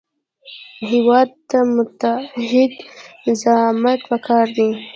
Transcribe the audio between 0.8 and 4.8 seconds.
هېواد ته متعهد زعامت پکار دی